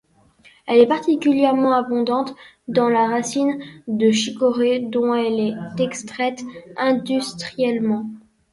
[0.65, 2.33] Elle est particulièrement abondante
[2.67, 6.41] dans la racine de chicorée dont elle est extraite
[6.75, 8.07] industriellement.